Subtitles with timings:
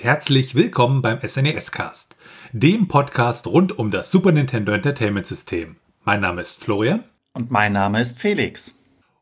[0.00, 2.16] Und herzlich willkommen beim SNES Cast,
[2.52, 5.76] dem Podcast rund um das Super Nintendo Entertainment System.
[6.04, 7.04] Mein Name ist Florian.
[7.34, 8.74] Und mein Name ist Felix.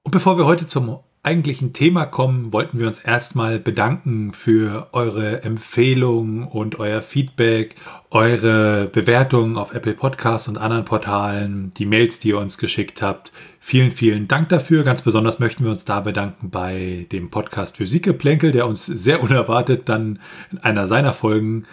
[0.05, 5.43] Und bevor wir heute zum eigentlichen Thema kommen, wollten wir uns erstmal bedanken für eure
[5.43, 7.75] Empfehlungen und euer Feedback,
[8.09, 13.31] eure Bewertungen auf Apple Podcasts und anderen Portalen, die Mails, die ihr uns geschickt habt.
[13.61, 14.85] Vielen, vielen Dank dafür.
[14.85, 19.87] Ganz besonders möchten wir uns da bedanken bei dem Podcast Physikgeplänkel, der uns sehr unerwartet
[19.91, 20.21] dann
[20.51, 21.65] in einer seiner Folgen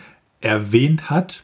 [0.42, 1.44] erwähnt hat.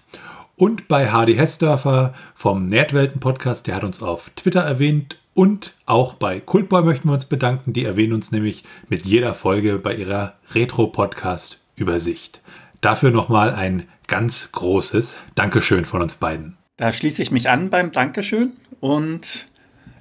[0.57, 6.13] Und bei Hardy Hessdörfer vom Nerdwelten Podcast, der hat uns auf Twitter erwähnt und auch
[6.13, 7.73] bei Kultboy möchten wir uns bedanken.
[7.73, 12.41] Die erwähnen uns nämlich mit jeder Folge bei ihrer Retro-Podcast-Übersicht.
[12.81, 16.57] Dafür nochmal ein ganz großes Dankeschön von uns beiden.
[16.77, 19.47] Da schließe ich mich an beim Dankeschön und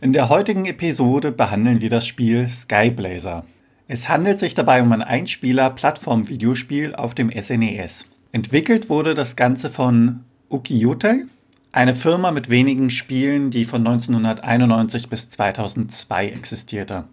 [0.01, 3.45] in der heutigen Episode behandeln wir das Spiel Skyblazer.
[3.87, 8.03] Es handelt sich dabei um ein Einspieler-Plattform-Videospiel auf dem SNES.
[8.03, 11.27] E Entwickelt wurde das Ganze von Ukiyote
[11.73, 17.05] eine Firma mit wenigen Spielen, die von 1991 bis 2002 existierte.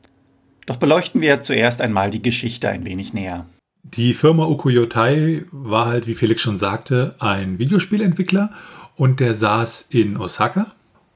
[0.66, 3.46] Doch beleuchten wir zuerst einmal die Geschichte ein wenig näher.
[3.84, 8.52] Die Firma Ukuyotai war halt, wie Felix schon sagte, ein Videospielentwickler
[8.96, 10.74] und der saß in Osaka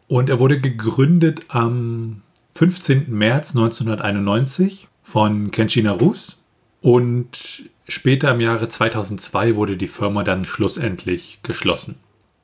[0.07, 2.21] und er wurde gegründet am
[2.55, 3.07] 15.
[3.09, 6.37] März 1991 von Kenshi Narus
[6.79, 11.97] und später im Jahre 2002 wurde die Firma dann schlussendlich geschlossen.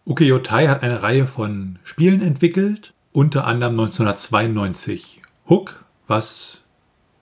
[0.08, 6.61] Ukiyo-Tai hat eine Reihe von Spielen entwickelt, unter anderem 1992 Hook, was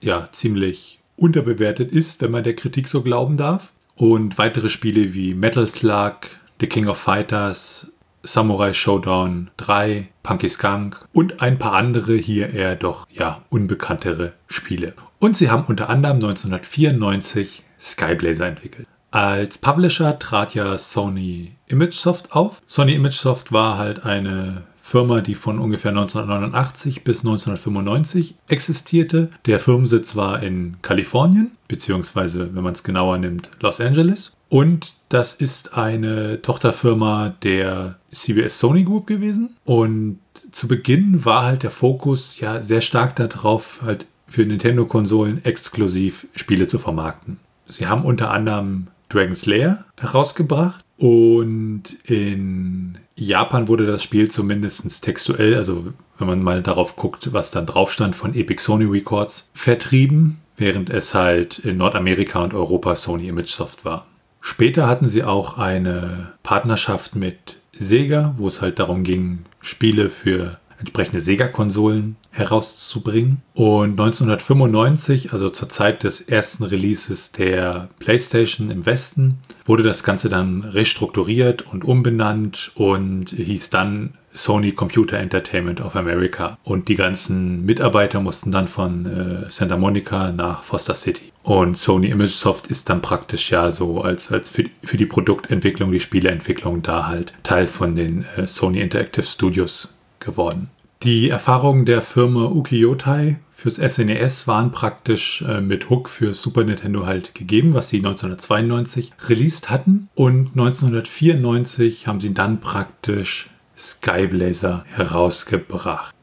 [0.00, 3.72] ja ziemlich unterbewertet ist, wenn man der Kritik so glauben darf.
[3.96, 6.20] Und weitere Spiele wie Metal Slug,
[6.60, 7.90] The King of Fighters,
[8.22, 14.94] Samurai Showdown 3, Punky Skunk und ein paar andere hier eher doch ja unbekanntere Spiele.
[15.18, 18.86] Und sie haben unter anderem 1994 Skyblazer entwickelt.
[19.16, 22.60] Als Publisher trat ja Sony ImageSoft auf.
[22.66, 29.30] Sony ImageSoft war halt eine Firma, die von ungefähr 1989 bis 1995 existierte.
[29.46, 34.36] Der Firmensitz war in Kalifornien, beziehungsweise, wenn man es genauer nimmt, Los Angeles.
[34.50, 39.56] Und das ist eine Tochterfirma der CBS Sony Group gewesen.
[39.64, 40.18] Und
[40.52, 46.66] zu Beginn war halt der Fokus ja sehr stark darauf, halt für Nintendo-Konsolen exklusiv Spiele
[46.66, 47.38] zu vermarkten.
[47.66, 50.84] Sie haben unter anderem Dragon's Lair herausgebracht.
[50.98, 57.50] Und in Japan wurde das Spiel zumindest textuell, also wenn man mal darauf guckt, was
[57.50, 62.96] dann drauf stand, von Epic Sony Records vertrieben, während es halt in Nordamerika und Europa
[62.96, 64.06] Sony ImageSoft war.
[64.40, 70.58] Später hatten sie auch eine Partnerschaft mit Sega, wo es halt darum ging, Spiele für
[70.78, 73.42] entsprechende Sega-Konsolen herauszubringen.
[73.54, 80.28] Und 1995, also zur Zeit des ersten Releases der PlayStation im Westen, wurde das Ganze
[80.28, 86.58] dann restrukturiert und umbenannt und hieß dann Sony Computer Entertainment of America.
[86.62, 91.32] Und die ganzen Mitarbeiter mussten dann von äh, Santa Monica nach Foster City.
[91.42, 96.00] Und Sony ImageSoft ist dann praktisch ja so als, als für, für die Produktentwicklung, die
[96.00, 99.95] Spieleentwicklung da halt Teil von den äh, Sony Interactive Studios
[100.26, 100.68] geworden.
[101.02, 106.64] Die Erfahrungen der Firma Ukiyotai fürs SNES e waren praktisch äh, mit Hook für Super
[106.64, 110.08] Nintendo halt gegeben, was sie 1992 released hatten.
[110.14, 113.48] Und 1994 haben sie dann praktisch
[113.78, 116.14] Skyblazer herausgebracht.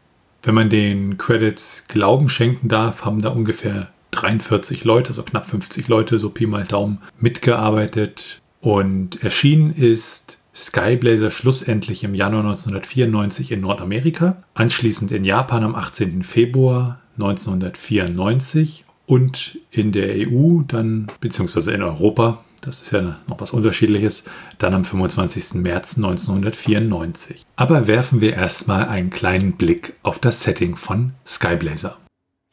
[0.43, 5.87] Wenn man den Credits Glauben schenken darf, haben da ungefähr 43 Leute, also knapp 50
[5.87, 8.41] Leute, so Pi mal Daumen, mitgearbeitet.
[8.59, 16.23] Und erschienen ist Skyblazer schlussendlich im Januar 1994 in Nordamerika, anschließend in Japan am 18.
[16.23, 23.51] Februar 1994 und in der EU dann, beziehungsweise in Europa, das ist ja noch was
[23.51, 24.23] Unterschiedliches,
[24.57, 25.61] dann am 25.
[25.61, 27.45] März 1994.
[27.55, 31.97] Aber werfen wir erstmal einen kleinen Blick auf das Setting von Skyblazer.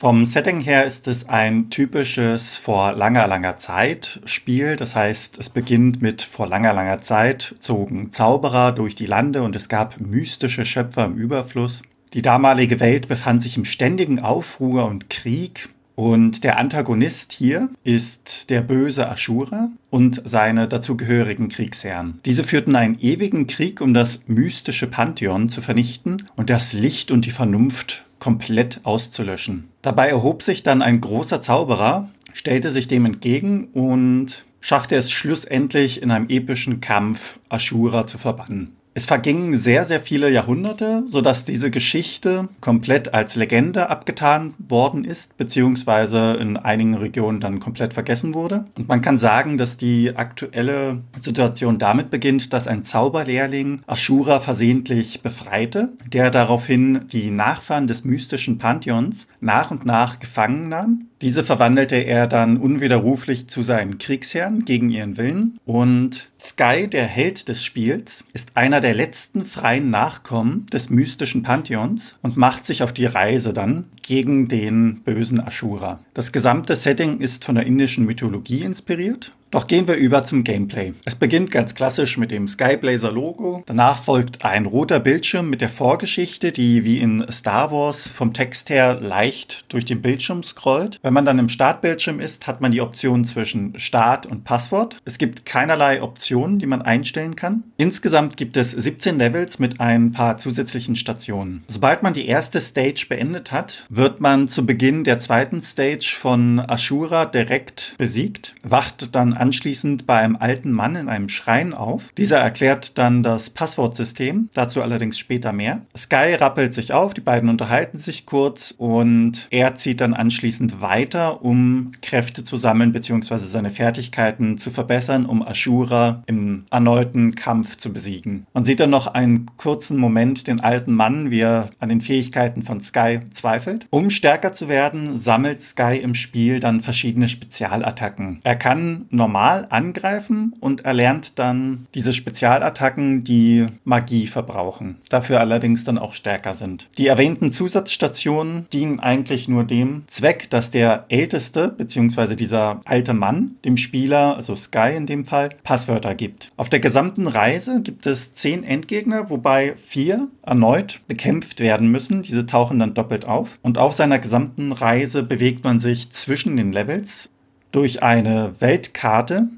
[0.01, 4.77] Vom Setting her ist es ein typisches vor langer, langer Zeit Spiel.
[4.77, 9.57] Das heißt, es beginnt mit vor langer, langer Zeit zogen Zauberer durch die Lande und
[9.57, 11.83] es gab mystische Schöpfer im Überfluss.
[12.15, 15.69] Die damalige Welt befand sich im ständigen Aufruhr und Krieg.
[15.97, 22.21] Und der Antagonist hier ist der böse Ashura und seine dazugehörigen Kriegsherren.
[22.25, 27.27] Diese führten einen ewigen Krieg, um das mystische Pantheon zu vernichten und das Licht und
[27.27, 29.69] die Vernunft komplett auszulöschen.
[29.83, 36.03] Dabei erhob sich dann ein großer Zauberer, stellte sich dem entgegen und schaffte es schlussendlich
[36.03, 38.77] in einem epischen Kampf Ashura zu verbannen.
[38.93, 45.37] Es vergingen sehr, sehr viele Jahrhunderte, sodass diese Geschichte komplett als Legende abgetan worden ist,
[45.37, 48.67] beziehungsweise in einigen Regionen dann komplett vergessen wurde.
[48.77, 55.23] Und man kann sagen, dass die aktuelle Situation damit beginnt, dass ein Zauberlehrling Ashura versehentlich
[55.23, 61.97] befreite, der daraufhin die Nachfahren des mystischen Pantheons nach und nach gefangen nahm diese verwandelte
[61.97, 65.59] er dann unwiderruflich zu seinen Kriegsherren gegen ihren Willen.
[65.67, 72.17] Und Sky, der Held des Spiels, ist einer der letzten freien Nachkommen des mystischen Pantheons
[72.23, 76.01] und macht sich auf die Reise dann gegen den bösen Ashura.
[76.15, 80.95] Das gesamte Setting ist von der indischen Mythologie inspiriert doch gehen wir über zum Gameplay.
[81.05, 83.65] Es beginnt ganz klassisch mit dem Skyblazer Logo.
[83.67, 88.71] Danach folgt ein roter Bildschirm mit der Vorgeschichte, die wie in Star Wars vom Text
[88.71, 91.01] her leicht durch den Bildschirm scrollt.
[91.03, 94.99] Wenn man dann im Startbildschirm ist, hat man die Option zwischen Start und Passwort.
[95.05, 97.65] Es gibt keinerlei Optionen, die man einstellen kann.
[97.77, 101.65] Insgesamt gibt es 17 Levels mit ein paar zusätzlichen Stationen.
[101.67, 106.61] Sobald man die erste Stage beendet hat, wird man zu Beginn der zweiten Stage von
[106.61, 112.11] Ashura direkt besiegt, wacht dann anschließend bei einem alten Mann in einem Schrein auf.
[112.17, 115.83] Dieser erklärt dann das Passwortsystem, dazu allerdings später mehr.
[115.97, 121.43] Sky rappelt sich auf, die beiden unterhalten sich kurz und er zieht dann anschließend weiter,
[121.43, 123.39] um Kräfte zu sammeln bzw.
[123.39, 128.47] seine Fertigkeiten zu verbessern, um Ashura im erneuten Kampf zu besiegen.
[128.53, 132.63] Man sieht dann noch einen kurzen Moment den alten Mann, wie er an den Fähigkeiten
[132.63, 133.87] von Sky zweifelt.
[133.91, 138.41] Um stärker zu werden, sammelt Sky im Spiel dann verschiedene Spezialattacken.
[138.45, 144.97] Er kann normal normal angreifen und erlernt dann diese Spezialattacken, die Magie verbrauchen.
[145.09, 146.89] Dafür allerdings dann auch stärker sind.
[146.99, 152.35] Die erwähnten Zusatzstationen dienen eigentlich nur dem Zweck, dass der Älteste bzw.
[152.35, 156.51] dieser alte Mann dem Spieler, also Sky in dem Fall, Passwörter gibt.
[156.57, 162.23] Auf der gesamten Reise gibt es zehn Endgegner, wobei vier erneut bekämpft werden müssen.
[162.23, 163.61] Diese tauchen dann doppelt auf.
[163.63, 167.29] Und auf seiner gesamten Reise bewegt man sich zwischen den Levels
[167.73, 169.49] durch eine Weltkarte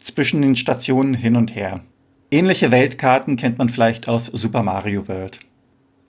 [0.00, 1.80] zwischen den Stationen hin und her.
[2.30, 5.40] Ähnliche Weltkarten kennt man vielleicht aus Super Mario World.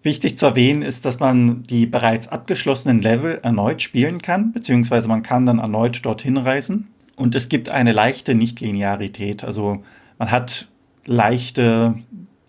[0.02, 5.24] Wichtig zu erwähnen ist, dass man die bereits abgeschlossenen Level erneut spielen kann, beziehungsweise man
[5.24, 6.88] kann dann erneut dorthin reisen.
[7.16, 9.84] Und es gibt eine leichte Nichtlinearität, also
[10.18, 10.68] man hat
[11.06, 11.96] leichte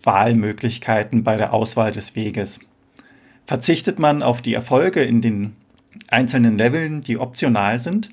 [0.01, 2.59] Wahlmöglichkeiten bei der Auswahl des Weges.
[3.45, 5.55] Verzichtet man auf die Erfolge in den
[6.09, 8.09] einzelnen Leveln, die optional sind,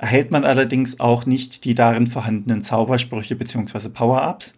[0.00, 3.90] erhält man allerdings auch nicht die darin vorhandenen Zaubersprüche bzw.
[3.90, 4.54] Power-Ups.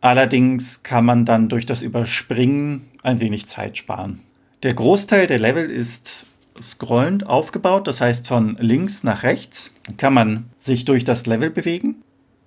[0.00, 4.20] Allerdings kann man dann durch das Überspringen ein wenig Zeit sparen.
[4.64, 6.26] Der Großteil der Level ist
[6.60, 11.96] scrollend aufgebaut, das heißt von links nach rechts kann man sich durch das Level bewegen.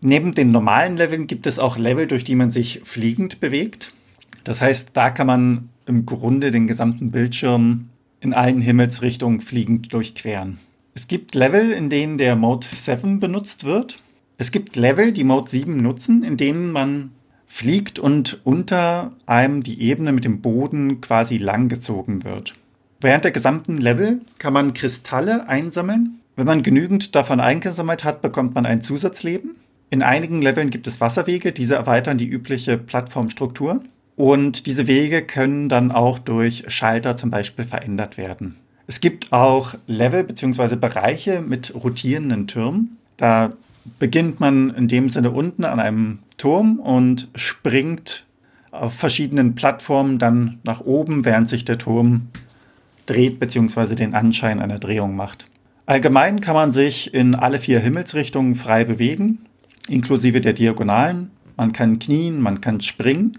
[0.01, 3.93] Neben den normalen Leveln gibt es auch Level, durch die man sich fliegend bewegt.
[4.43, 10.59] Das heißt, da kann man im Grunde den gesamten Bildschirm in allen Himmelsrichtungen fliegend durchqueren.
[10.95, 13.99] Es gibt Level, in denen der Mode 7 benutzt wird.
[14.37, 17.11] Es gibt Level, die Mode 7 nutzen, in denen man
[17.47, 22.55] fliegt und unter einem die Ebene mit dem Boden quasi langgezogen wird.
[23.01, 26.19] Während der gesamten Level kann man Kristalle einsammeln.
[26.35, 29.55] Wenn man genügend davon eingesammelt hat, bekommt man ein Zusatzleben.
[29.89, 33.83] In einigen Leveln gibt es Wasserwege, diese erweitern die übliche Plattformstruktur.
[34.15, 38.57] Und diese Wege können dann auch durch Schalter zum Beispiel verändert werden.
[38.87, 40.75] Es gibt auch Level bzw.
[40.75, 42.97] Bereiche mit rotierenden Türmen.
[43.17, 43.53] Da
[43.99, 48.25] beginnt man in dem Sinne unten an einem Turm und springt
[48.71, 52.27] auf verschiedenen Plattformen dann nach oben, während sich der Turm
[53.05, 53.95] dreht bzw.
[53.95, 55.47] den Anschein einer Drehung macht.
[55.85, 59.39] Allgemein kann man sich in alle vier Himmelsrichtungen frei bewegen,
[59.87, 61.29] inklusive der Diagonalen.
[61.57, 63.37] Man kann knien, man kann springen.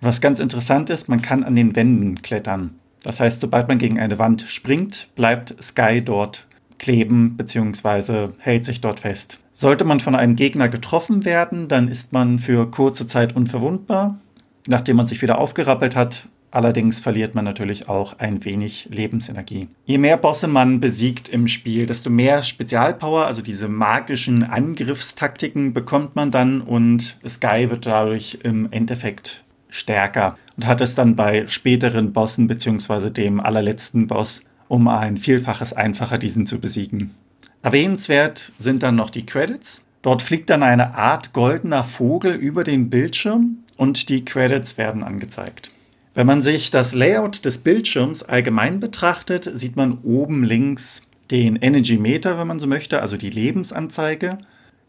[0.00, 2.79] Was ganz interessant ist, man kann an den Wänden klettern.
[3.02, 6.46] Das heißt, sobald man gegen eine Wand springt, bleibt Sky dort
[6.78, 8.30] kleben bzw.
[8.38, 9.38] hält sich dort fest.
[9.52, 14.18] Sollte man von einem Gegner getroffen werden, dann ist man für kurze Zeit unverwundbar.
[14.66, 19.68] Nachdem man sich wieder aufgerappelt hat, allerdings verliert man natürlich auch ein wenig Lebensenergie.
[19.84, 26.16] Je mehr Bosse man besiegt im Spiel, desto mehr Spezialpower, also diese magischen Angriffstaktiken bekommt
[26.16, 32.12] man dann und Sky wird dadurch im Endeffekt stärker und hat es dann bei späteren
[32.12, 33.10] Bossen bzw.
[33.10, 37.14] dem allerletzten Boss um ein Vielfaches einfacher, diesen zu besiegen.
[37.62, 39.82] Erwähnenswert sind dann noch die Credits.
[40.02, 45.72] Dort fliegt dann eine Art goldener Vogel über den Bildschirm und die Credits werden angezeigt.
[46.14, 51.96] Wenn man sich das Layout des Bildschirms allgemein betrachtet, sieht man oben links den Energy
[51.96, 54.38] Meter, wenn man so möchte, also die Lebensanzeige.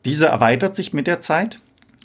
[0.06, 1.60] Diese erweitert sich mit der Zeit.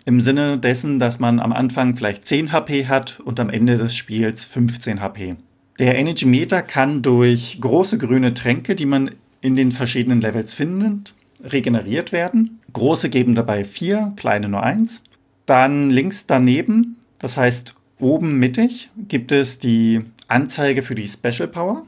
[0.06, 3.94] Im Sinne dessen, dass man am Anfang vielleicht 10 HP hat und am Ende des
[3.94, 5.36] Spiels 15 HP.
[5.78, 9.10] Der Energy Meter kann durch große grüne Tränke, die man
[9.42, 12.60] in den verschiedenen Levels findet, regeneriert werden.
[12.72, 15.02] Große geben dabei 4, kleine nur 1.
[15.44, 21.84] Dann links daneben, das heißt oben mittig, gibt es die Anzeige für die Special Power.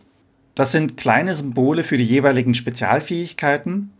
[0.55, 3.91] Das sind kleine Symbole für die jeweiligen Spezialfähigkeiten.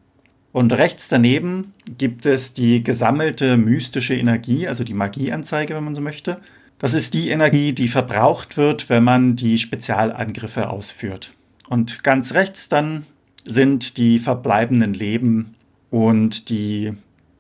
[0.59, 6.01] Und rechts daneben gibt es die gesammelte mystische Energie, also die Magieanzeige, wenn man so
[6.01, 6.41] möchte.
[6.81, 11.33] Das ist die Energie, die verbraucht wird, wenn man die Spezialangriffe ausführt.
[11.69, 13.07] Und ganz rechts dann
[13.47, 15.55] sind die verbleibenden Leben
[15.91, 16.93] und die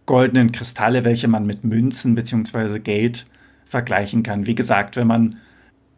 [0.07, 2.79] goldenen Kristalle, welche man mit Münzen bzw.
[2.79, 3.27] Geld
[3.67, 4.47] vergleichen kann.
[4.47, 5.39] Wie gesagt, wenn man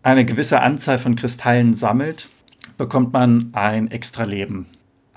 [0.02, 2.30] eine gewisse Anzahl von Kristallen sammelt,
[2.78, 4.68] bekommt man ein extra Leben.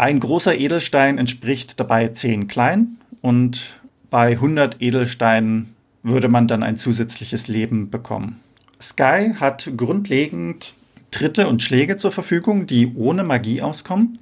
[0.04, 3.80] Ein großer Edelstein entspricht dabei 10 kleinen und
[4.10, 8.42] bei 100 Edelsteinen würde man dann ein zusätzliche Leben bekommen.
[8.82, 10.74] Sky hat grundlegend
[11.12, 14.20] Tritte und Schläge zur Verfügung, die ohne Magie auskommen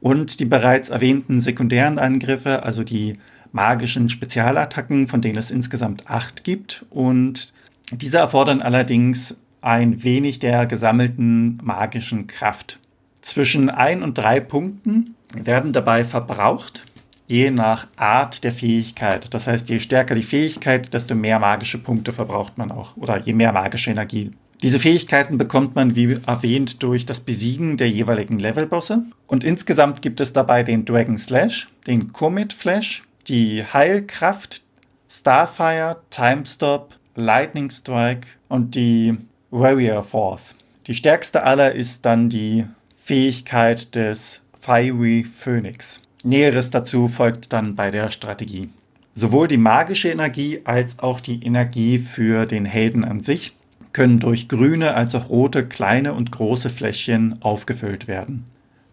[0.00, 3.18] und die bereits erwähnten sekundären Angriffe, also die
[3.52, 6.86] magischen Spezialattacken, von denen es insgesamt acht gibt.
[6.88, 7.52] Und
[7.92, 12.78] diese erfordern allerdings ein wenig der gesammelten magischen Kraft.
[13.20, 16.84] Zwischen ein und drei Punkten werden dabei verbraucht,
[17.26, 19.32] je nach Art der Fähigkeit.
[19.34, 23.34] Das heißt, je stärker die Fähigkeit, desto mehr magische Punkte verbraucht man auch oder je
[23.34, 24.32] mehr magische Energie.
[24.62, 29.04] Diese Fähigkeiten bekommt man, wie erwähnt, durch das Besiegen der jeweiligen Levelbosse.
[29.28, 34.62] Und insgesamt gibt es dabei den Dragon Slash, den Comet Flash, die Heilkraft,
[35.08, 39.16] Starfire, Timestop, Lightning Strike und die
[39.50, 40.56] Warrior Force.
[40.86, 42.64] Die stärkste aller ist dann die
[42.96, 46.00] Fähigkeit des Fiery Phoenix.
[46.24, 48.70] Näheres dazu folgt dann bei der Strategie.
[49.14, 53.54] Sowohl die magische Energie als auch die Energie für den Helden an sich
[53.92, 58.44] können durch grüne als auch rote kleine und große Fläschchen aufgefüllt werden.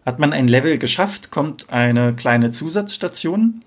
[0.04, 3.62] Hat man ein Level geschafft, kommt eine kleine Zusatzstation.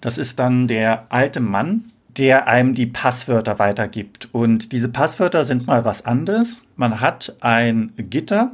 [0.00, 4.28] Das ist dann der alte Mann, der einem die Passwörter weitergibt.
[4.32, 6.62] Und diese Passwörter sind mal was anderes.
[6.76, 8.52] Man hat ein Gitter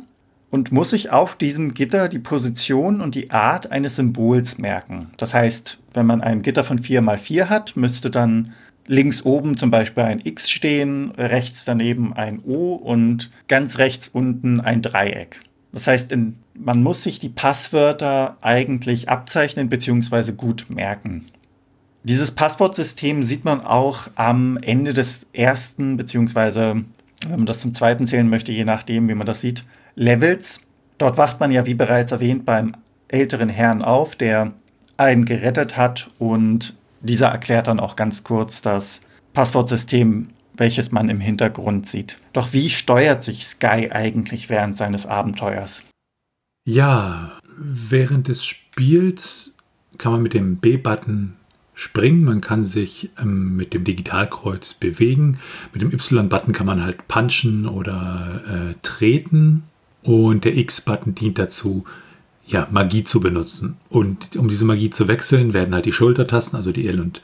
[0.51, 5.11] und muss sich auf diesem Gitter die Position und die Art eines Symbols merken.
[5.17, 8.53] Das heißt, wenn man ein Gitter von 4 mal 4 hat, müsste dann
[8.87, 14.61] links oben zum Beispiel ein X stehen, rechts daneben ein O und ganz rechts unten
[14.61, 15.41] ein Dreieck.
[15.73, 20.33] Das heißt, in, man muss sich die Passwörter eigentlich abzeichnen bzw.
[20.33, 21.27] gut merken.
[22.03, 26.85] Dieses Passwortsystem sieht man auch am Ende des ersten, beziehungsweise
[27.29, 30.61] wenn man das zum zweiten zählen möchte, je nachdem, wie man das sieht, Levels.
[30.99, 32.75] Dort wacht man ja, wie bereits erwähnt, beim
[33.09, 34.53] älteren Herrn auf, der
[34.97, 39.01] einen gerettet hat und dieser erklärt dann auch ganz kurz das
[39.33, 42.19] Passwortsystem, welches man im Hintergrund sieht.
[42.33, 45.85] Doch wie steuert sich Sky eigentlich während seines Abenteuers?
[46.67, 49.55] Ja, während des Spiels
[49.97, 51.37] kann man mit dem B-Button
[51.73, 55.39] springen, man kann sich ähm, mit dem Digitalkreuz bewegen,
[55.73, 59.63] mit dem Y-Button kann man halt punchen oder äh, treten
[60.03, 61.85] und der X-Button dient dazu,
[62.47, 63.77] ja, Magie zu benutzen.
[63.89, 67.23] Und um diese Magie zu wechseln, werden halt die Schultertasten, also die L- und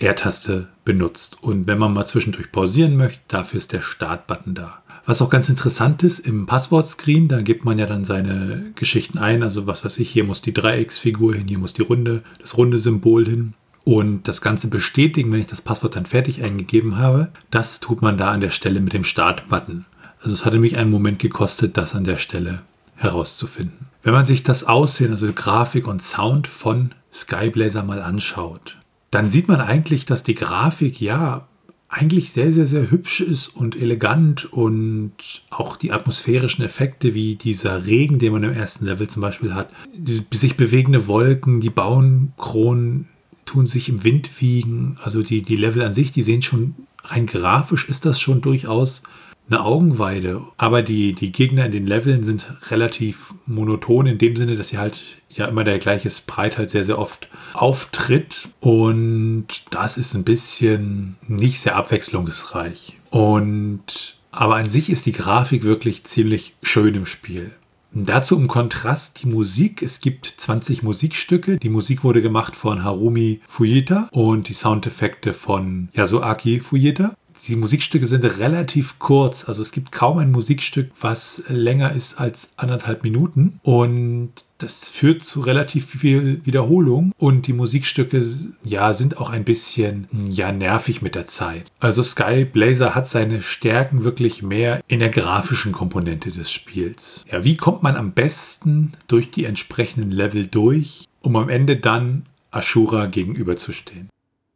[0.00, 1.38] R-Taste benutzt.
[1.42, 4.82] Und wenn man mal zwischendurch pausieren möchte, dafür ist der Start-Button da.
[5.06, 9.42] Was auch ganz interessant ist, im Passwortscreen, da gibt man ja dann seine Geschichten ein.
[9.42, 12.78] Also was weiß ich, hier muss die Dreiecksfigur hin, hier muss die runde, das runde
[12.78, 13.54] Symbol hin.
[13.84, 18.16] Und das Ganze bestätigen, wenn ich das Passwort dann fertig eingegeben habe, das tut man
[18.16, 19.84] da an der Stelle mit dem Start-Button.
[20.24, 22.62] Also es hatte mich einen Moment gekostet, das an der Stelle
[22.96, 23.86] herauszufinden.
[24.02, 28.78] Wenn man sich das Aussehen, also Grafik und Sound von Skyblazer mal anschaut,
[29.10, 31.46] dann sieht man eigentlich, dass die Grafik ja
[31.88, 35.12] eigentlich sehr, sehr, sehr hübsch ist und elegant und
[35.50, 39.68] auch die atmosphärischen Effekte wie dieser Regen, den man im ersten Level zum Beispiel hat,
[39.94, 43.08] die sich bewegende Wolken, die Bauenkronen
[43.44, 47.26] tun sich im Wind wiegen, also die, die Level an sich, die sehen schon rein
[47.26, 49.02] grafisch ist das schon durchaus
[49.48, 50.42] eine Augenweide.
[50.56, 54.78] Aber die, die Gegner in den Leveln sind relativ monoton in dem Sinne, dass sie
[54.78, 54.96] halt
[55.30, 58.48] ja immer der gleiche Sprite halt sehr, sehr oft auftritt.
[58.60, 62.98] Und das ist ein bisschen nicht sehr abwechslungsreich.
[63.10, 67.52] Und aber an sich ist die Grafik wirklich ziemlich schön im Spiel.
[67.96, 69.80] Dazu im Kontrast die Musik.
[69.80, 71.58] Es gibt 20 Musikstücke.
[71.58, 77.14] Die Musik wurde gemacht von Harumi Fujita und die Soundeffekte von Yasuaki Fujita.
[77.48, 79.48] Die Musikstücke sind relativ kurz.
[79.48, 83.60] Also es gibt kaum ein Musikstück, was länger ist als anderthalb Minuten.
[83.62, 87.12] Und das führt zu relativ viel Wiederholung.
[87.18, 88.24] Und die Musikstücke,
[88.64, 91.64] ja, sind auch ein bisschen, ja, nervig mit der Zeit.
[91.80, 97.24] Also Sky Blazer hat seine Stärken wirklich mehr in der grafischen Komponente des Spiels.
[97.30, 102.24] Ja, wie kommt man am besten durch die entsprechenden Level durch, um am Ende dann
[102.50, 104.08] Ashura gegenüberzustehen?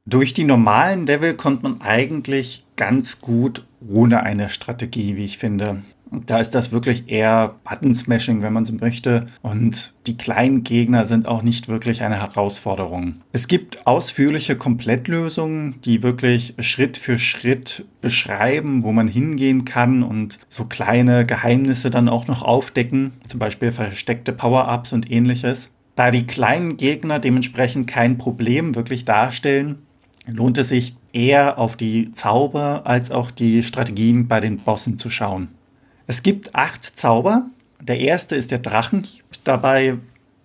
[0.06, 5.82] Durch die normalen Level kommt man eigentlich ganz gut ohne eine Strategie, wie ich finde.
[6.10, 9.26] Da ist das wirklich eher Button-Smashing, wenn man so möchte.
[9.42, 13.16] Und die kleinen Gegner sind auch nicht wirklich eine Herausforderung.
[13.32, 20.38] Es gibt ausführliche Komplettlösungen, die wirklich Schritt für Schritt beschreiben, wo man hingehen kann und
[20.48, 23.12] so kleine Geheimnisse dann auch noch aufdecken.
[23.26, 25.70] Zum Beispiel versteckte Power-Ups und ähnliches.
[25.94, 29.82] Da die kleinen Gegner dementsprechend kein Problem wirklich darstellen,
[30.26, 35.10] lohnt es sich eher auf die Zauber als auch die Strategien bei den Bossen zu
[35.10, 35.48] schauen.
[36.06, 37.50] Es gibt acht Zauber.
[37.80, 39.24] Der erste ist der Drachenhieb.
[39.44, 39.98] Dabei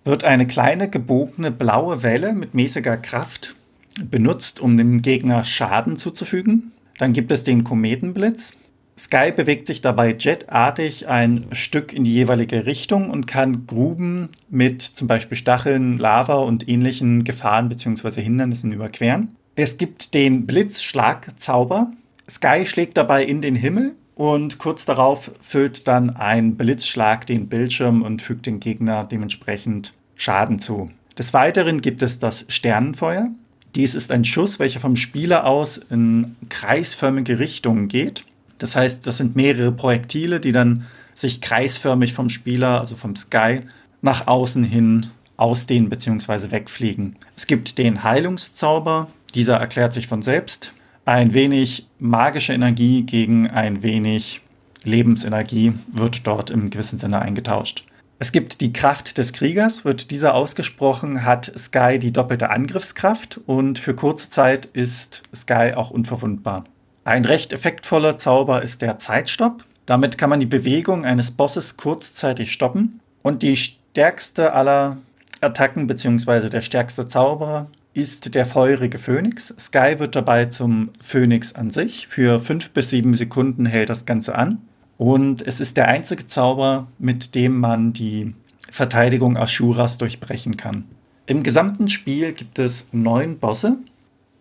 [0.04, 3.54] wird eine kleine gebogene blaue Welle mit mäßiger Kraft
[4.02, 6.72] benutzt, um dem Gegner Schaden zuzufügen.
[6.98, 8.52] Dann gibt es den Kometenblitz.
[8.96, 14.82] Sky bewegt sich dabei jetartig ein Stück in die jeweilige Richtung und kann Gruben mit
[14.82, 18.22] zum Beispiel Stacheln, Lava und ähnlichen Gefahren bzw.
[18.22, 19.34] Hindernissen überqueren.
[19.56, 21.92] Es gibt den Blitzschlagzauber.
[22.28, 28.02] Sky schlägt dabei in den Himmel und kurz darauf füllt dann ein Blitzschlag den Bildschirm
[28.02, 30.90] und fügt den Gegner dementsprechend Schaden zu.
[31.16, 33.30] Des Weiteren gibt es das Sternenfeuer.
[33.76, 38.24] Dies ist ein Schuss, welcher vom Spieler aus in kreisförmige Richtungen geht.
[38.58, 43.60] Das heißt, das sind mehrere Projektile, die dann sich kreisförmig vom Spieler, also vom Sky,
[44.02, 45.06] nach außen hin
[45.36, 46.50] ausdehnen bzw.
[46.50, 47.14] wegfliegen.
[47.36, 50.72] Es gibt den Heilungszauber, dieser erklärt sich von selbst.
[51.04, 54.40] Ein wenig magische Energie gegen ein wenig
[54.84, 57.84] Lebensenergie wird dort im gewissen Sinne eingetauscht.
[58.18, 63.78] Es gibt die Kraft des Kriegers, wird dieser ausgesprochen, hat Sky die doppelte Angriffskraft und
[63.78, 66.64] für kurze Zeit ist Sky auch unverwundbar.
[67.04, 69.64] Ein recht effektvoller Zauber ist der Zeitstopp.
[69.84, 73.00] Damit kann man die Bewegung eines Bosses kurzzeitig stoppen.
[73.22, 74.98] Und die stärkste aller
[75.40, 76.48] Attacken bzw.
[76.48, 79.54] der stärkste Zauber ist der feurige Phönix.
[79.58, 82.08] Sky wird dabei zum Phönix an sich.
[82.08, 84.58] Für fünf bis sieben Sekunden hält das Ganze an.
[84.98, 88.34] Und es ist der einzige Zauber, mit dem man die
[88.70, 90.84] Verteidigung Ashuras durchbrechen kann.
[91.26, 93.78] Im gesamten Spiel gibt es neun Bosse.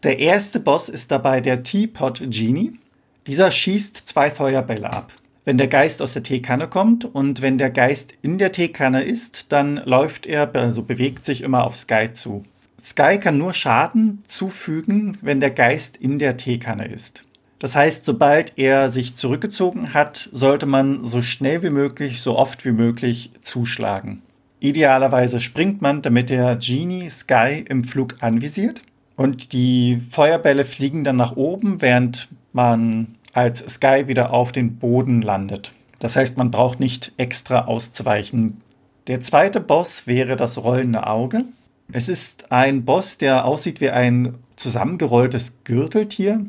[0.01, 2.77] Der erste Boss ist dabei der Teapot Genie.
[3.27, 5.13] Dieser schießt zwei Feuerbälle ab.
[5.45, 9.51] Wenn der Geist aus der Teekanne kommt und wenn der Geist in der Teekanne ist,
[9.51, 12.43] dann läuft er, also bewegt sich immer auf Sky zu.
[12.83, 17.23] Sky kann nur Schaden zufügen, wenn der Geist in der Teekanne ist.
[17.59, 22.65] Das heißt, sobald er sich zurückgezogen hat, sollte man so schnell wie möglich, so oft
[22.65, 24.21] wie möglich zuschlagen.
[24.59, 28.81] Idealerweise springt man, damit der Genie Sky im Flug anvisiert.
[29.15, 35.21] Und die Feuerbälle fliegen dann nach oben, während man als Sky wieder auf den Boden
[35.21, 35.71] landet.
[35.99, 38.61] Das heißt, man braucht nicht extra auszuweichen.
[39.07, 41.45] Der zweite Boss wäre das rollende Auge.
[41.91, 46.45] Es ist ein Boss, der aussieht wie ein zusammengerolltes Gürteltier.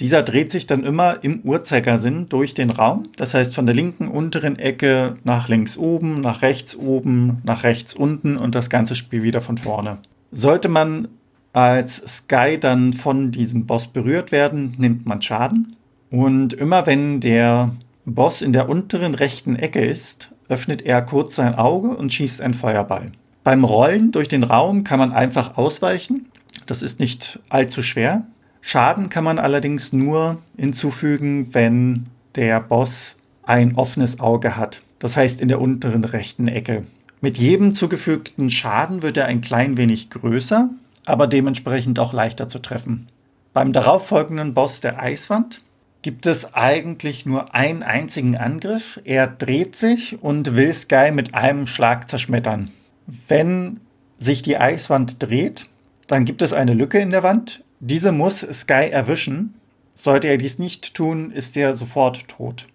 [0.00, 3.08] Dieser dreht sich dann immer im Uhrzeigersinn durch den Raum.
[3.16, 7.94] Das heißt von der linken unteren Ecke nach links oben, nach rechts oben, nach rechts
[7.94, 9.98] unten und das ganze Spiel wieder von vorne.
[10.32, 11.08] Sollte man
[11.52, 15.76] als Sky dann von diesem Boss berührt werden, nimmt man Schaden.
[16.10, 17.72] Und immer wenn der
[18.04, 22.54] Boss in der unteren rechten Ecke ist, öffnet er kurz sein Auge und schießt einen
[22.54, 23.10] Feuerball.
[23.46, 26.26] Beim Rollen durch den Raum kann man einfach ausweichen.
[26.66, 28.26] Das ist nicht allzu schwer.
[28.60, 34.82] Schaden kann man allerdings nur hinzufügen, wenn der Boss ein offenes Auge hat.
[34.98, 36.86] Das heißt in der unteren rechten Ecke.
[37.20, 40.68] Mit jedem zugefügten Schaden wird er ein klein wenig größer,
[41.04, 43.06] aber dementsprechend auch leichter zu treffen.
[43.52, 45.62] Beim darauffolgenden Boss der Eiswand
[46.02, 48.98] gibt es eigentlich nur einen einzigen Angriff.
[49.04, 52.72] Er dreht sich und will Sky mit einem Schlag zerschmettern.
[53.06, 53.80] Wenn
[54.18, 55.66] sich die Eiswand dreht,
[56.06, 57.62] dann gibt es eine Lücke in der Wand.
[57.80, 59.54] Diese muss Sky erwischen.
[59.94, 62.66] Sollte er dies nicht tun, ist er sofort tot.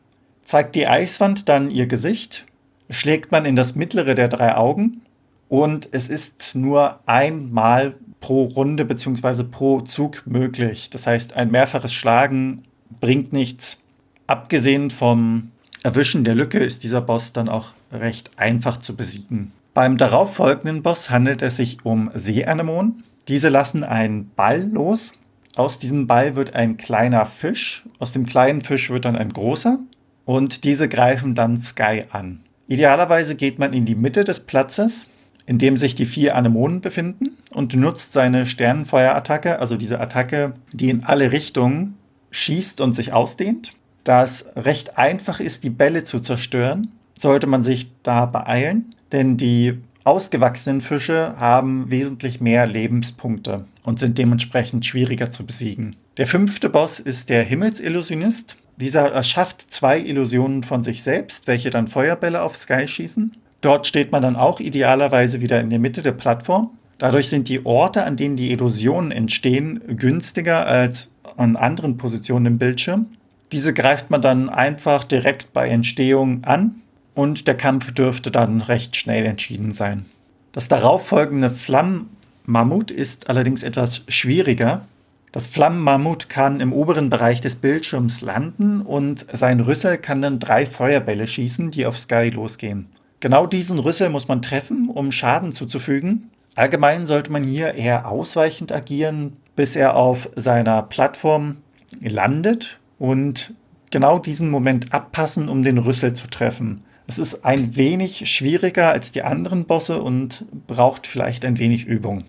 [0.43, 2.45] Zeigt die Eiswand dann ihr Gesicht,
[2.89, 5.01] schlägt man in das mittlere der drei Augen
[5.49, 9.43] und es ist nur einmal pro Runde bzw.
[9.43, 10.89] pro Zug möglich.
[10.89, 12.63] Das heißt, ein mehrfaches Schlagen
[12.99, 13.79] bringt nichts.
[14.27, 15.51] Abgesehen vom
[15.83, 19.51] Erwischen der Lücke ist dieser Boss dann auch recht einfach zu besiegen.
[19.73, 23.03] Beim darauffolgenden Boss handelt es sich um Seeanemonen.
[23.29, 25.13] Diese lassen einen Ball los.
[25.55, 27.83] Aus diesem Ball wird ein kleiner Fisch.
[27.97, 29.79] Aus dem kleinen Fisch wird dann ein großer.
[30.25, 32.41] Und diese greifen dann Sky an.
[32.67, 35.07] Idealerweise geht man in die Mitte des Platzes,
[35.45, 40.89] in dem sich die vier Anemonen befinden, und nutzt seine Sternenfeuerattacke, also diese Attacke, die
[40.89, 41.97] in alle Richtungen
[42.31, 43.73] schießt und sich ausdehnt.
[44.03, 49.37] Da es recht einfach ist, die Bälle zu zerstören, sollte man sich da beeilen, denn
[49.37, 55.95] die ausgewachsenen Fische haben wesentlich mehr Lebenspunkte und sind dementsprechend schwieriger zu besiegen.
[56.17, 58.57] Der fünfte Boss ist der Himmelsillusionist.
[58.77, 63.35] Dieser erschafft zwei Illusionen von sich selbst, welche dann Feuerbälle auf Sky schießen.
[63.61, 66.73] Dort steht man dann auch idealerweise wieder in der Mitte der Plattform.
[66.97, 72.57] Dadurch sind die Orte, an denen die Illusionen entstehen, günstiger als an anderen Positionen im
[72.57, 73.07] Bildschirm.
[73.51, 76.75] Diese greift man dann einfach direkt bei Entstehung an
[77.13, 80.05] und der Kampf dürfte dann recht schnell entschieden sein.
[80.51, 84.85] Das darauffolgende Flammenmammut ist allerdings etwas schwieriger.
[85.31, 90.65] Das Flammenmammut kann im oberen Bereich des Bildschirms landen und sein Rüssel kann dann drei
[90.65, 92.87] Feuerbälle schießen, die auf Sky losgehen.
[93.21, 96.31] Genau diesen Rüssel muss man treffen, um Schaden zuzufügen.
[96.55, 101.57] Allgemein sollte man hier eher ausweichend agieren, bis er auf seiner Plattform
[102.01, 103.53] landet und
[103.89, 106.83] genau diesen Moment abpassen, um den Rüssel zu treffen.
[107.11, 112.23] Es ist ein wenig schwieriger als die anderen Bosse und braucht vielleicht ein wenig Übung.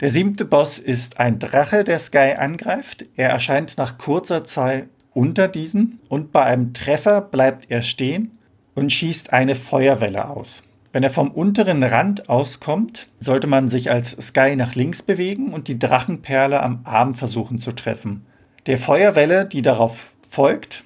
[0.00, 3.04] Der siebte Boss ist ein Drache, der Sky angreift.
[3.14, 8.38] Er erscheint nach kurzer Zeit unter diesem und bei einem Treffer bleibt er stehen
[8.74, 10.62] und schießt eine Feuerwelle aus.
[10.94, 15.68] Wenn er vom unteren Rand auskommt, sollte man sich als Sky nach links bewegen und
[15.68, 18.24] die Drachenperle am Arm versuchen zu treffen.
[18.64, 20.84] Der Feuerwelle, die darauf folgt,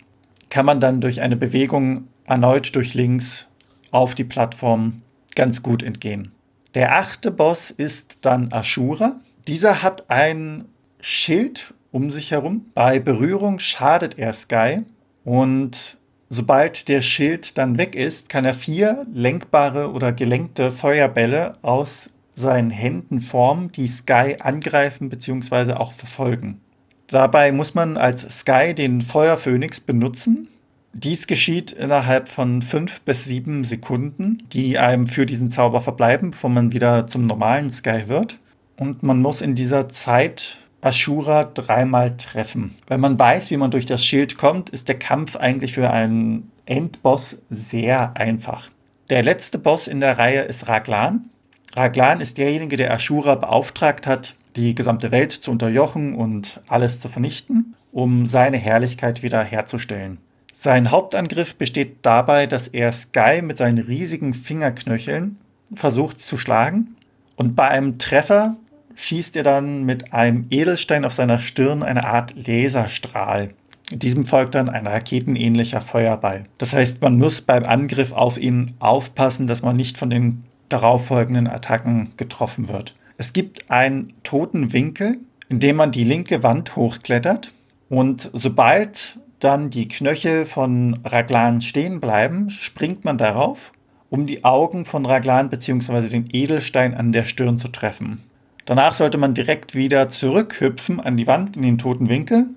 [0.50, 3.46] kann man dann durch eine Bewegung erneut durch links
[3.90, 5.02] auf die Plattform
[5.34, 6.32] ganz gut entgehen.
[6.74, 9.20] Der achte Boss ist dann Ashura.
[9.46, 10.66] Dieser hat ein
[11.00, 12.66] Schild um sich herum.
[12.74, 14.82] Bei Berührung schadet er Sky
[15.24, 15.96] und
[16.28, 22.70] sobald der Schild dann weg ist, kann er vier lenkbare oder gelenkte Feuerbälle aus seinen
[22.70, 25.72] Händen formen, die Sky angreifen bzw.
[25.72, 26.60] auch verfolgen.
[27.06, 30.48] Dabei muss man als Sky den Feuerphönix benutzen,
[30.96, 36.50] dies geschieht innerhalb von fünf bis sieben Sekunden, die einem für diesen Zauber verbleiben, bevor
[36.50, 38.38] man wieder zum normalen Sky wird.
[38.76, 42.76] Und man muss in dieser Zeit Ashura dreimal treffen.
[42.86, 46.50] Wenn man weiß, wie man durch das Schild kommt, ist der Kampf eigentlich für einen
[46.64, 48.70] Endboss sehr einfach.
[49.10, 51.30] Der letzte Boss in der Reihe ist Raglan.
[51.74, 57.08] Raglan ist derjenige, der Ashura beauftragt hat, die gesamte Welt zu unterjochen und alles zu
[57.08, 60.18] vernichten, um seine Herrlichkeit wieder herzustellen.
[60.58, 65.36] Sein Hauptangriff besteht dabei, dass er Sky mit seinen riesigen Fingerknöcheln
[65.70, 66.96] versucht zu schlagen
[67.36, 68.56] und bei einem Treffer
[68.94, 73.50] schießt er dann mit einem Edelstein auf seiner Stirn eine Art Laserstrahl.
[73.92, 76.44] Diesem folgt dann ein raketenähnlicher Feuerball.
[76.56, 81.48] Das heißt, man muss beim Angriff auf ihn aufpassen, dass man nicht von den darauffolgenden
[81.48, 82.96] Attacken getroffen wird.
[83.18, 85.18] Es gibt einen toten Winkel,
[85.50, 87.52] in dem man die linke Wand hochklettert
[87.90, 93.72] und sobald dann die Knöchel von Raglan stehen bleiben, springt man darauf,
[94.10, 96.08] um die Augen von Raglan bzw.
[96.08, 98.22] den Edelstein an der Stirn zu treffen.
[98.64, 102.48] Danach sollte man direkt wieder zurückhüpfen an die Wand in den toten Winkel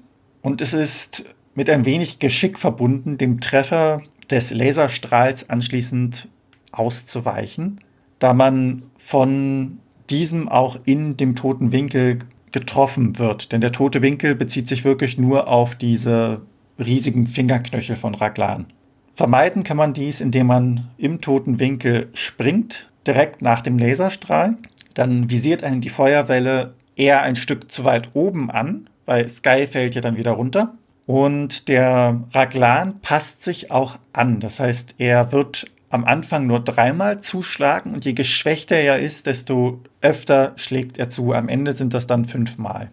[0.41, 6.27] und es ist mit ein wenig Geschick verbunden, dem Treffer des Laserstrahls anschließend
[6.71, 7.81] auszuweichen,
[8.19, 12.19] da man von diesem auch in dem toten Winkel
[12.51, 13.51] getroffen wird.
[13.51, 16.41] Denn der tote Winkel bezieht sich wirklich nur auf diese
[16.79, 18.67] riesigen Fingerknöchel von Raglan.
[19.13, 24.55] Vermeiden kann man dies, indem man im toten Winkel springt, direkt nach dem Laserstrahl.
[24.93, 29.95] Dann visiert einen die Feuerwelle eher ein Stück zu weit oben an, weil Sky fällt
[29.95, 30.73] ja dann wieder runter.
[31.05, 34.39] Und der Raglan passt sich auch an.
[34.39, 39.81] Das heißt, er wird am Anfang nur dreimal zuschlagen und je geschwächter er ist, desto
[40.01, 41.33] öfter schlägt er zu.
[41.33, 42.91] Am Ende sind das dann fünfmal.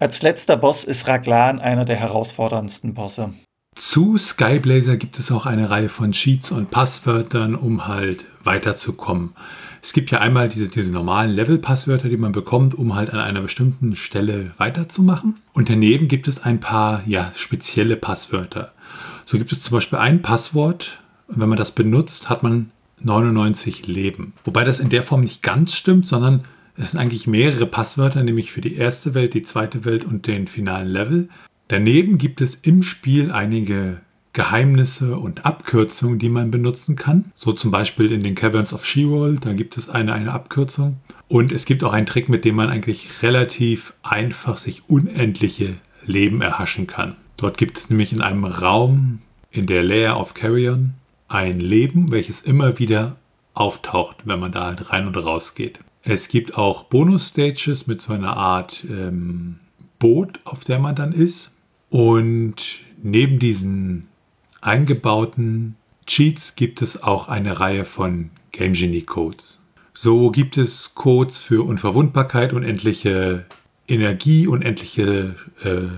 [0.00, 3.34] Als letzter Boss ist Raglan einer der herausforderndsten Bosse.
[3.74, 9.30] Zu Skyblazer gibt es auch eine Reihe von Cheats und Passwörtern, um halt weiterzukommen.
[9.82, 13.40] Es gibt ja einmal diese, diese normalen Level-Passwörter, die man bekommt, um halt an einer
[13.40, 15.40] bestimmten Stelle weiterzumachen.
[15.52, 18.72] Und daneben gibt es ein paar ja, spezielle Passwörter.
[19.24, 23.86] So gibt es zum Beispiel ein Passwort, und wenn man das benutzt, hat man 99
[23.86, 24.32] Leben.
[24.44, 26.44] Wobei das in der Form nicht ganz stimmt, sondern
[26.78, 30.46] es sind eigentlich mehrere Passwörter, nämlich für die erste Welt, die zweite Welt und den
[30.46, 31.28] finalen Level.
[31.66, 34.00] Daneben gibt es im Spiel einige
[34.32, 37.32] Geheimnisse und Abkürzungen, die man benutzen kann.
[37.34, 40.98] So zum Beispiel in den Caverns of She-Roll, da gibt es eine, eine Abkürzung.
[41.26, 46.40] Und es gibt auch einen Trick, mit dem man eigentlich relativ einfach sich unendliche Leben
[46.40, 47.16] erhaschen kann.
[47.36, 50.94] Dort gibt es nämlich in einem Raum in der Layer of Carrion
[51.26, 53.16] ein Leben, welches immer wieder
[53.54, 55.80] auftaucht, wenn man da halt rein und raus geht.
[56.02, 59.58] Es gibt auch Bonus-Stages mit so einer Art ähm,
[59.98, 61.54] Boot, auf der man dann ist.
[61.90, 64.08] Und neben diesen
[64.60, 69.60] eingebauten Cheats gibt es auch eine Reihe von Game Genie Codes.
[69.94, 73.46] So gibt es Codes für Unverwundbarkeit, unendliche
[73.88, 75.88] Energie, unendliche äh,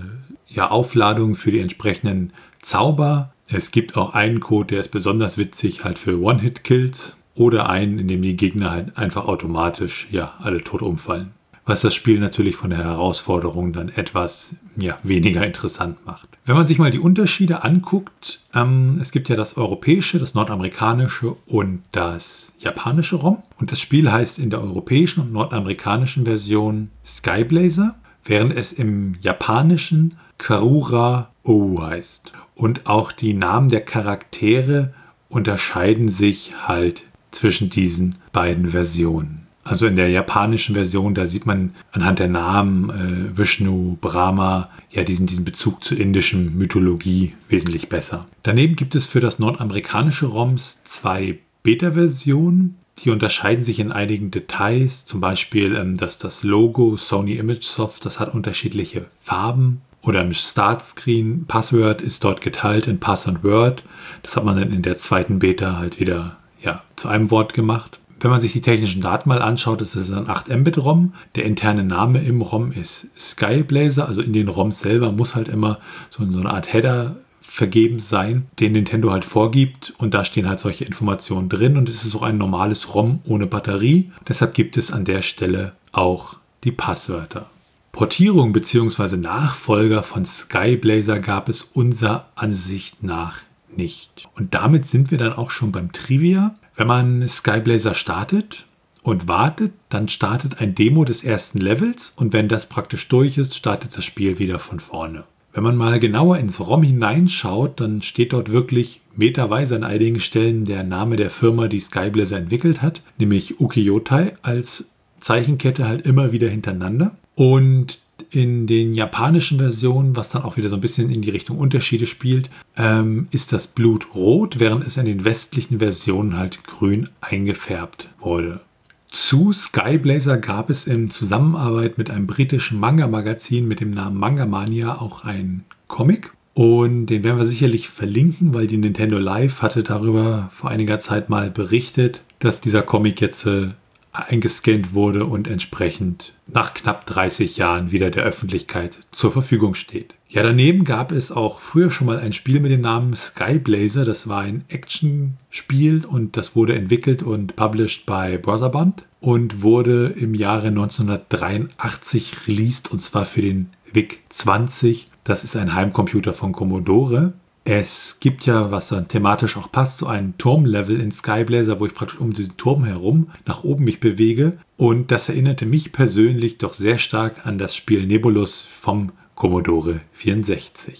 [0.47, 3.33] ja, Aufladung für die entsprechenden Zauber.
[3.47, 8.07] Es gibt auch einen Code, der ist besonders witzig, halt für One-Hit-Kills oder einen, in
[8.07, 11.31] dem die Gegner halt einfach automatisch ja alle tot umfallen.
[11.65, 16.27] Was das Spiel natürlich von der Herausforderung dann etwas ja, weniger interessant macht.
[16.43, 21.35] Wenn man sich mal die Unterschiede anguckt, ähm, es gibt ja das europäische, das nordamerikanische
[21.45, 23.43] und das japanische ROM.
[23.59, 30.17] Und das Spiel heißt in der europäischen und nordamerikanischen Version Skyblazer, während es im japanischen
[30.39, 32.33] Karura O heißt.
[32.55, 34.93] Und auch die Namen der Charaktere
[35.29, 39.47] unterscheiden sich halt zwischen diesen beiden Versionen.
[39.63, 45.03] Also in der japanischen Version, da sieht man anhand der Namen äh, Vishnu, Brahma, ja
[45.03, 48.25] diesen, diesen Bezug zur indischen Mythologie wesentlich besser.
[48.43, 52.77] Daneben gibt es für das nordamerikanische ROMs zwei Beta-Versionen.
[52.99, 58.19] Die unterscheiden sich in einigen Details, zum Beispiel, ähm, dass das Logo Sony ImageSoft, das
[58.19, 63.83] hat unterschiedliche Farben oder im Startscreen Password ist dort geteilt in Pass und Word.
[64.23, 67.99] Das hat man dann in der zweiten Beta halt wieder ja, zu einem Wort gemacht.
[68.19, 71.13] Wenn man sich die technischen Daten mal anschaut, ist es ein 8 Mbit ROM.
[71.35, 75.79] Der interne Name im ROM ist Skyblazer, also in den ROMs selber muss halt immer
[76.11, 80.85] so eine Art Header vergeben sein, den Nintendo halt vorgibt und da stehen halt solche
[80.85, 84.11] Informationen drin und es ist auch ein normales ROM ohne Batterie.
[84.27, 87.49] Deshalb gibt es an der Stelle auch die Passwörter.
[87.91, 89.17] Portierung bzw.
[89.17, 93.39] Nachfolger von Skyblazer gab es unserer Ansicht nach
[93.77, 94.27] nicht.
[94.35, 96.55] Und damit sind wir dann auch schon beim Trivia.
[96.75, 98.65] Wenn man Skyblazer startet
[99.03, 103.55] und wartet, dann startet ein Demo des ersten Levels und wenn das praktisch durch ist,
[103.55, 105.23] startet das Spiel wieder von vorne.
[105.53, 110.63] Wenn man mal genauer ins ROM hineinschaut, dann steht dort wirklich meterweise an einigen Stellen
[110.63, 114.85] der Name der Firma, die Skyblazer entwickelt hat, nämlich Ukiyotai als
[115.19, 117.17] Zeichenkette halt immer wieder hintereinander.
[117.35, 117.99] Und
[118.31, 122.07] in den japanischen Versionen, was dann auch wieder so ein bisschen in die Richtung Unterschiede
[122.07, 128.09] spielt, ähm, ist das Blut rot, während es in den westlichen Versionen halt grün eingefärbt
[128.19, 128.61] wurde.
[129.09, 135.01] Zu Skyblazer gab es in Zusammenarbeit mit einem britischen Manga-Magazin mit dem Namen Manga Mania
[135.01, 136.31] auch einen Comic.
[136.53, 141.29] Und den werden wir sicherlich verlinken, weil die Nintendo Live hatte darüber vor einiger Zeit
[141.29, 143.69] mal berichtet, dass dieser Comic jetzt äh,
[144.11, 150.13] eingescannt wurde und entsprechend nach knapp 30 Jahren wieder der Öffentlichkeit zur Verfügung steht.
[150.27, 154.05] Ja, daneben gab es auch früher schon mal ein Spiel mit dem Namen Skyblazer.
[154.05, 160.33] Das war ein Action-Spiel und das wurde entwickelt und published bei Brotherband und wurde im
[160.33, 165.09] Jahre 1983 released und zwar für den VIC 20.
[165.23, 167.33] Das ist ein Heimcomputer von Commodore.
[167.63, 171.93] Es gibt ja, was dann thematisch auch passt, so ein Turmlevel in Skyblazer, wo ich
[171.93, 174.57] praktisch um diesen Turm herum nach oben mich bewege.
[174.77, 180.99] Und das erinnerte mich persönlich doch sehr stark an das Spiel Nebulus vom Commodore 64.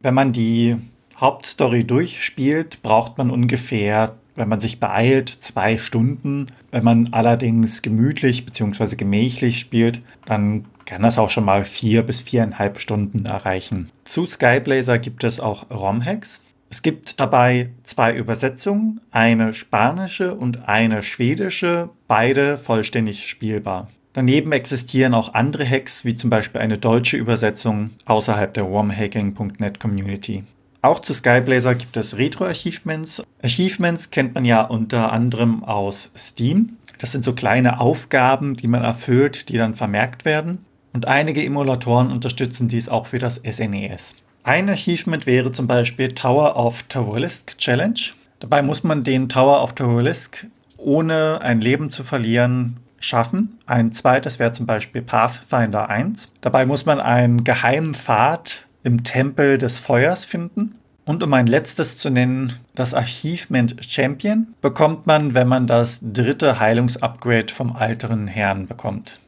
[0.00, 0.76] Wenn man die
[1.18, 6.46] Hauptstory durchspielt, braucht man ungefähr, wenn man sich beeilt, zwei Stunden.
[6.70, 8.96] Wenn man allerdings gemütlich bzw.
[8.96, 13.90] gemächlich spielt, dann kann das auch schon mal vier bis viereinhalb Stunden erreichen.
[14.04, 16.40] Zu Skyblazer gibt es auch ROM-Hacks.
[16.70, 23.88] Es gibt dabei zwei Übersetzungen, eine spanische und eine schwedische, beide vollständig spielbar.
[24.14, 30.44] Daneben existieren auch andere Hacks, wie zum Beispiel eine deutsche Übersetzung außerhalb der ROMHacking.net Community.
[30.80, 33.22] Auch zu Skyblazer gibt es Retro-Achievements.
[33.42, 36.78] Achievements kennt man ja unter anderem aus Steam.
[36.98, 42.10] Das sind so kleine Aufgaben, die man erfüllt, die dann vermerkt werden und einige Emulatoren
[42.10, 44.16] unterstützen dies auch für das SNES.
[44.42, 48.00] Ein Achievement wäre zum Beispiel Tower of Tawalisk Challenge.
[48.40, 50.46] Dabei muss man den Tower of Tawalisk
[50.76, 53.58] ohne ein Leben zu verlieren schaffen.
[53.66, 56.30] Ein zweites wäre zum Beispiel Pathfinder 1.
[56.40, 60.76] Dabei muss man einen geheimen Pfad im Tempel des Feuers finden.
[61.04, 66.60] Und um ein letztes zu nennen, das Achievement Champion bekommt man, wenn man das dritte
[66.60, 69.18] Heilungsupgrade vom älteren Herrn bekommt.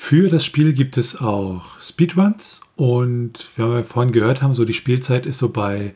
[0.00, 4.72] Für das Spiel gibt es auch Speedruns und wie wir vorhin gehört haben, so die
[4.72, 5.92] Spielzeit ist so bei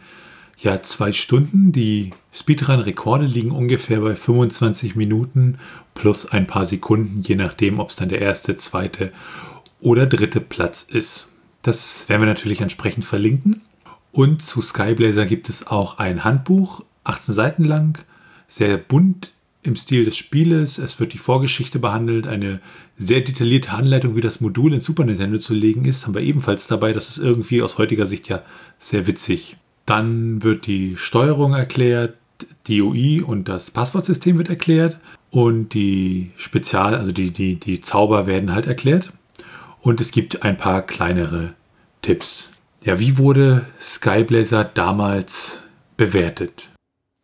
[0.59, 1.71] ja zwei Stunden.
[1.71, 5.57] Die Speedrun-Rekorde liegen ungefähr bei 25 Minuten
[5.95, 9.13] plus ein paar Sekunden, je nachdem, ob es dann der erste, zweite
[9.81, 11.31] oder dritte Platz ist.
[11.63, 13.63] Das werden wir natürlich entsprechend verlinken.
[14.11, 17.99] Und zu Skyblazer gibt es auch ein Handbuch, 18 Seiten lang,
[18.49, 20.79] sehr bunt im Stil des Spieles.
[20.79, 22.61] Es wird die Vorgeschichte behandelt, eine
[22.97, 26.67] sehr detaillierte Anleitung, wie das Modul in Super Nintendo zu legen ist, haben wir ebenfalls
[26.67, 26.93] dabei.
[26.93, 28.43] Das ist irgendwie aus heutiger Sicht ja
[28.79, 29.57] sehr witzig.
[29.87, 32.17] Dann wird die Steuerung erklärt,
[32.67, 34.99] die UI und das Passwortsystem wird erklärt
[35.31, 39.13] und die Spezial, also die, die, die Zauber werden halt erklärt.
[39.81, 41.55] Und es gibt ein paar kleinere
[42.03, 42.51] Tipps.
[42.85, 45.63] Ja, wie wurde Skyblazer damals
[45.97, 46.69] bewertet?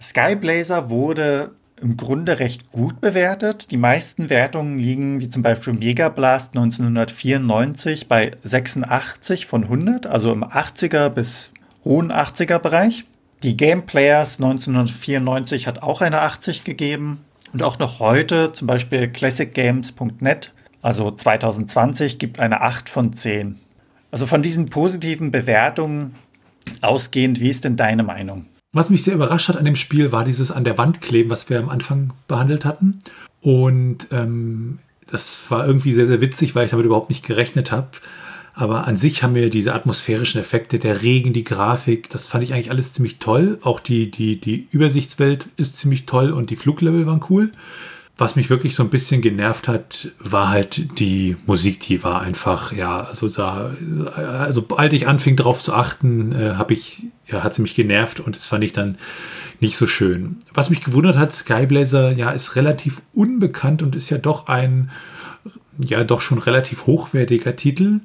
[0.01, 3.71] Skyblazer wurde im Grunde recht gut bewertet.
[3.71, 10.33] Die meisten Wertungen liegen, wie zum Beispiel im Jägerblast 1994, bei 86 von 100, also
[10.33, 11.51] im 80er bis
[11.85, 13.05] hohen 80er Bereich.
[13.43, 17.25] Die Game Players 1994 hat auch eine 80 gegeben.
[17.53, 23.59] Und auch noch heute, zum Beispiel classicgames.net, also 2020, gibt eine 8 von 10.
[24.11, 26.15] Also von diesen positiven Bewertungen
[26.83, 28.47] ausgehend, wie ist denn deine Meinung?
[28.73, 31.49] Was mich sehr überrascht hat an dem Spiel, war dieses an der Wand kleben, was
[31.49, 32.99] wir am Anfang behandelt hatten.
[33.41, 37.89] Und ähm, das war irgendwie sehr, sehr witzig, weil ich damit überhaupt nicht gerechnet habe.
[38.53, 42.53] Aber an sich haben wir diese atmosphärischen Effekte, der Regen, die Grafik, das fand ich
[42.53, 43.59] eigentlich alles ziemlich toll.
[43.63, 47.53] Auch die, die, die Übersichtswelt ist ziemlich toll und die Fluglevel waren cool.
[48.21, 52.73] Was mich wirklich so ein bisschen genervt hat, war halt die Musik, die war einfach,
[52.73, 53.71] ja, also da,
[54.17, 58.19] also sobald ich anfing darauf zu achten, äh, habe ich, ja, hat sie mich genervt
[58.19, 58.99] und das fand ich dann
[59.61, 60.37] nicht so schön.
[60.53, 64.91] Was mich gewundert hat, Skyblazer, ja, ist relativ unbekannt und ist ja doch ein,
[65.79, 68.01] ja, doch schon relativ hochwertiger Titel.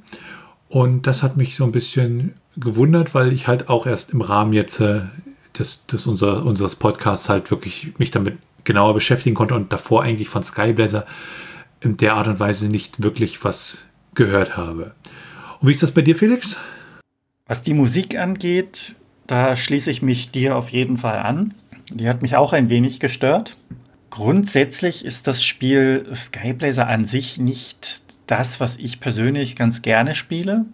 [0.69, 4.54] Und das hat mich so ein bisschen gewundert, weil ich halt auch erst im Rahmen
[4.54, 5.02] jetzt äh,
[5.58, 10.30] des, des unser, unseres Podcasts halt wirklich mich damit genauer beschäftigen konnte und davor eigentlich
[10.30, 11.06] von Skyblazer
[11.82, 14.93] in der Art und Weise nicht wirklich was gehört habe.
[15.60, 16.58] Und wie ist das bei dir, Felix?
[17.47, 18.95] Was die Musik angeht,
[19.28, 21.54] da schließe ich mich dir auf jeden Fall an.
[21.91, 23.58] Die hat mich auch ein wenig gestört.
[24.10, 30.65] Grundsätzlich ist das Spiel Skyblazer an sich nicht das, was ich persönlich ganz gerne spiele.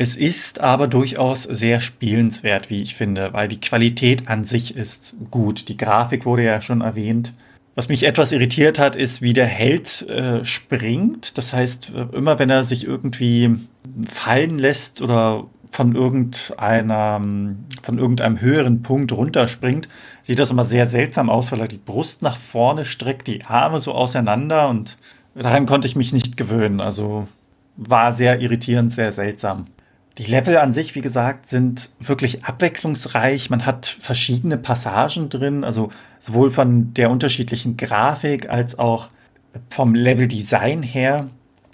[0.00, 5.14] Es ist aber durchaus sehr spielenswert, wie ich finde, weil die Qualität an sich ist
[5.30, 5.68] gut.
[5.68, 7.34] Die Grafik wurde ja schon erwähnt.
[7.74, 11.36] Was mich etwas irritiert hat, ist, wie der Held äh, springt.
[11.36, 13.58] Das heißt, immer wenn er sich irgendwie
[14.06, 17.20] fallen lässt oder von irgendeiner,
[17.82, 19.86] von irgendeinem höheren Punkt runterspringt,
[20.22, 23.80] sieht das immer sehr seltsam aus, weil er die Brust nach vorne streckt, die Arme
[23.80, 24.96] so auseinander und
[25.34, 26.80] daran konnte ich mich nicht gewöhnen.
[26.80, 27.28] Also
[27.76, 29.66] war sehr irritierend, sehr seltsam.
[30.18, 33.48] Die Level an sich, wie gesagt, sind wirklich abwechslungsreich.
[33.48, 39.08] Man hat verschiedene Passagen drin, also sowohl von der unterschiedlichen Grafik als auch
[39.70, 41.28] vom Leveldesign her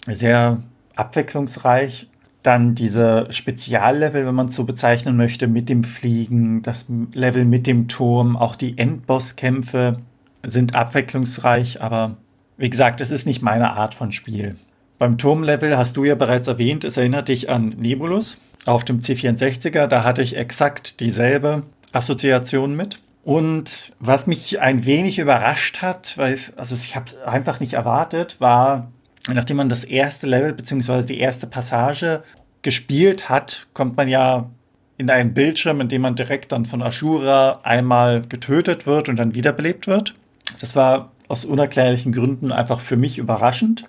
[0.07, 0.63] sehr
[0.95, 2.09] abwechslungsreich.
[2.43, 7.67] Dann diese Speziallevel, wenn man es so bezeichnen möchte, mit dem Fliegen, das Level mit
[7.67, 9.99] dem Turm, auch die Endbosskämpfe
[10.45, 12.17] sind abwechslungsreich, aber
[12.57, 14.57] wie gesagt, es ist nicht meine Art von Spiel.
[14.99, 19.87] Beim Turmlevel hast du ja bereits erwähnt, es erinnert dich an Nebulus auf dem C64er.
[19.87, 23.01] Da hatte ich exakt dieselbe Assoziation mit.
[23.23, 28.37] Und was mich ein wenig überrascht hat, weil also ich habe es einfach nicht erwartet,
[28.39, 28.93] war,
[29.33, 31.03] nachdem man das erste Level bzw.
[31.03, 32.23] die erste Passage
[32.63, 34.49] gespielt hat, kommt man ja
[34.97, 39.35] in einen Bildschirm, in dem man direkt dann von Ashura einmal getötet wird und dann
[39.35, 40.15] wiederbelebt wird.
[40.61, 43.85] Das war aus unerklärlichen Gründen einfach für mich überraschend.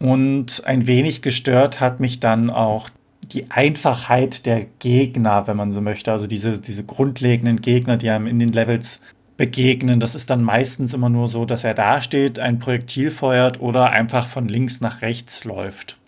[0.00, 2.88] Und ein wenig gestört hat mich dann auch
[3.32, 6.10] die Einfachheit der Gegner, wenn man so möchte.
[6.10, 9.00] Also diese, diese grundlegenden Gegner, die einem in den Levels
[9.36, 10.00] begegnen.
[10.00, 13.90] Das ist dann meistens immer nur so, dass er da steht, ein Projektil feuert oder
[13.90, 15.98] einfach von links nach rechts läuft.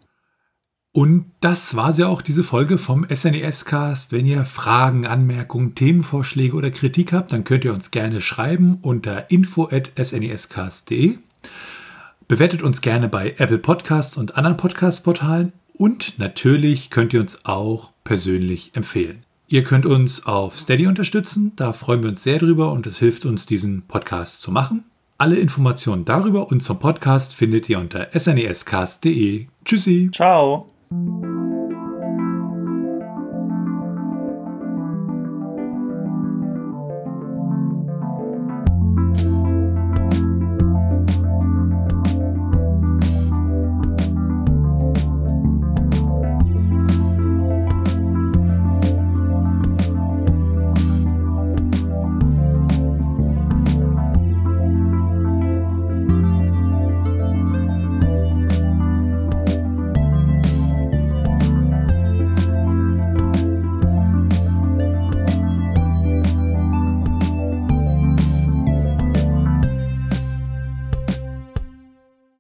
[0.95, 4.13] Und das war sie auch, diese Folge vom SNES-Cast.
[4.13, 9.31] Wenn ihr Fragen, Anmerkungen, Themenvorschläge oder Kritik habt, dann könnt ihr uns gerne schreiben unter
[9.31, 11.19] info.snescast.de.
[12.33, 17.93] Bewertet uns gerne bei Apple Podcasts und anderen Podcast-Portalen und natürlich könnt ihr uns auch
[18.05, 19.27] persönlich empfehlen.
[19.49, 23.27] Ihr könnt uns auf Steady unterstützen, da freuen wir uns sehr drüber und es hilft
[23.27, 24.85] uns, diesen Podcast zu machen.
[25.19, 29.49] Alle Informationen darüber und zum Podcast findet ihr unter snescast.de.
[29.67, 30.09] Tschüssi.
[30.11, 30.71] Ciao.